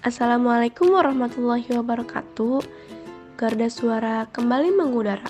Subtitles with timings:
[0.00, 2.64] Assalamualaikum warahmatullahi wabarakatuh.
[3.36, 5.28] Garda Suara kembali mengudara.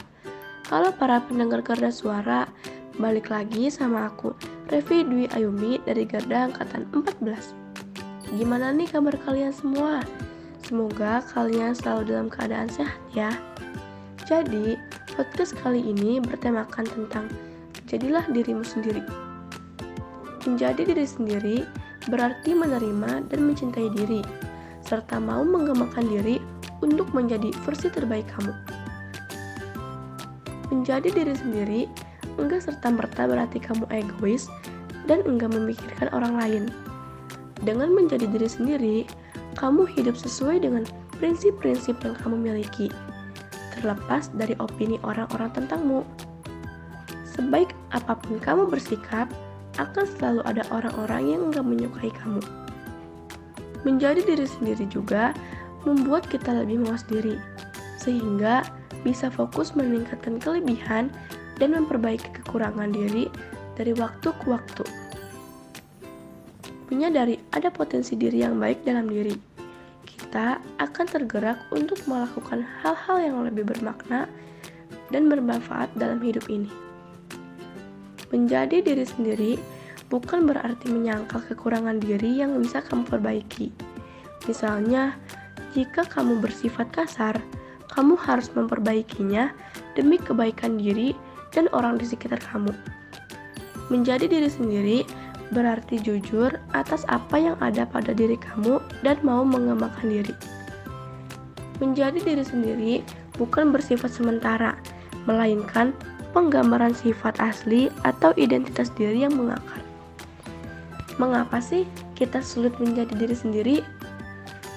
[0.70, 2.46] Halo para pendengar Garda Suara,
[2.94, 4.30] balik lagi sama aku,
[4.70, 7.50] Revi Dwi Ayumi dari Garda Angkatan 14.
[8.38, 10.06] Gimana nih kabar kalian semua?
[10.62, 13.34] Semoga kalian selalu dalam keadaan sehat ya.
[14.22, 14.78] Jadi,
[15.18, 17.26] podcast kali ini bertemakan tentang
[17.90, 19.02] jadilah dirimu sendiri.
[20.46, 21.58] Menjadi diri sendiri
[22.06, 24.22] berarti menerima dan mencintai diri
[24.90, 26.42] serta mau mengembangkan diri
[26.82, 28.50] untuk menjadi versi terbaik kamu.
[30.74, 31.80] Menjadi diri sendiri
[32.42, 34.50] enggak serta-merta berarti kamu egois
[35.06, 36.64] dan enggak memikirkan orang lain.
[37.62, 38.96] Dengan menjadi diri sendiri,
[39.54, 40.82] kamu hidup sesuai dengan
[41.22, 42.90] prinsip-prinsip yang kamu miliki,
[43.78, 46.02] terlepas dari opini orang-orang tentangmu.
[47.28, 49.30] Sebaik apa pun kamu bersikap,
[49.78, 52.42] akan selalu ada orang-orang yang enggak menyukai kamu.
[53.82, 55.32] Menjadi diri sendiri juga
[55.88, 57.40] membuat kita lebih mawas diri,
[57.96, 58.64] sehingga
[59.00, 61.08] bisa fokus meningkatkan kelebihan
[61.56, 63.32] dan memperbaiki kekurangan diri
[63.80, 64.84] dari waktu ke waktu.
[66.92, 69.32] Menyadari ada potensi diri yang baik dalam diri,
[70.04, 74.28] kita akan tergerak untuk melakukan hal-hal yang lebih bermakna
[75.10, 76.70] dan bermanfaat dalam hidup ini.
[78.30, 79.52] Menjadi diri sendiri
[80.10, 83.70] bukan berarti menyangkal kekurangan diri yang bisa kamu perbaiki.
[84.50, 85.14] Misalnya,
[85.72, 87.38] jika kamu bersifat kasar,
[87.94, 89.54] kamu harus memperbaikinya
[89.94, 91.14] demi kebaikan diri
[91.54, 92.74] dan orang di sekitar kamu.
[93.90, 94.98] Menjadi diri sendiri
[95.50, 100.34] berarti jujur atas apa yang ada pada diri kamu dan mau mengembangkan diri.
[101.82, 102.94] Menjadi diri sendiri
[103.34, 104.78] bukan bersifat sementara,
[105.26, 105.90] melainkan
[106.30, 109.79] penggambaran sifat asli atau identitas diri yang mengakar.
[111.20, 111.84] Mengapa sih
[112.16, 113.76] kita sulit menjadi diri sendiri?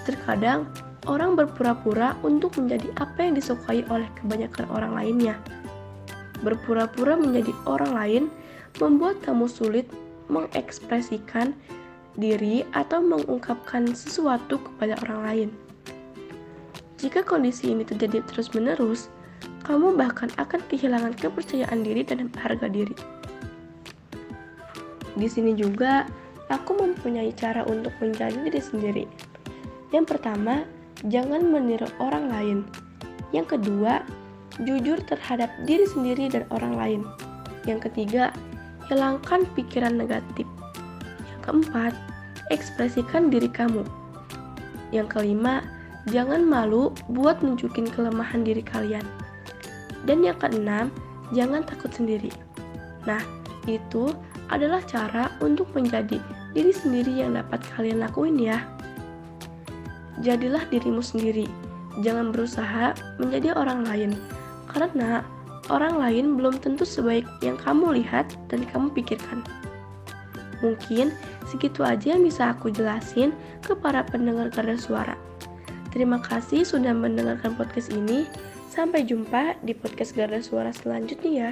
[0.04, 0.68] Terkadang
[1.08, 5.40] orang berpura-pura untuk menjadi apa yang disukai oleh kebanyakan orang lainnya.
[6.44, 8.24] Berpura-pura menjadi orang lain
[8.84, 9.88] membuat kamu sulit
[10.28, 11.56] mengekspresikan
[12.20, 15.50] diri atau mengungkapkan sesuatu kepada orang lain.
[17.00, 19.08] Jika kondisi ini terjadi terus-menerus,
[19.64, 22.96] kamu bahkan akan kehilangan kepercayaan diri dan harga diri.
[25.16, 26.04] Di sini juga
[26.50, 29.06] aku mempunyai cara untuk menjadi diri sendiri.
[29.94, 30.66] Yang pertama,
[31.08, 32.60] jangan meniru orang lain.
[33.32, 34.02] Yang kedua,
[34.62, 37.02] jujur terhadap diri sendiri dan orang lain.
[37.64, 38.34] Yang ketiga,
[38.92, 40.46] hilangkan pikiran negatif.
[41.30, 41.94] Yang keempat,
[42.52, 43.86] ekspresikan diri kamu.
[44.94, 45.66] Yang kelima,
[46.12, 49.06] jangan malu buat nunjukin kelemahan diri kalian.
[50.04, 50.92] Dan yang keenam,
[51.32, 52.30] jangan takut sendiri.
[53.08, 53.24] Nah,
[53.66, 54.12] itu
[54.52, 56.20] adalah cara untuk menjadi
[56.52, 58.64] diri sendiri yang dapat kalian lakuin ya.
[60.22, 61.48] Jadilah dirimu sendiri,
[62.04, 64.12] jangan berusaha menjadi orang lain,
[64.72, 65.24] karena
[65.72, 69.44] orang lain belum tentu sebaik yang kamu lihat dan kamu pikirkan.
[70.64, 71.12] Mungkin
[71.52, 75.20] segitu aja yang bisa aku jelasin ke para pendengar karya suara.
[75.92, 78.26] Terima kasih sudah mendengarkan podcast ini.
[78.74, 81.52] Sampai jumpa di podcast Garda Suara selanjutnya ya.